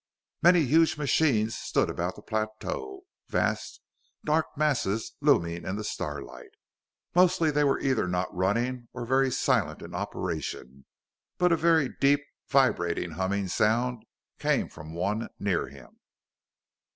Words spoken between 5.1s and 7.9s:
looming in the starlight. Mostly they were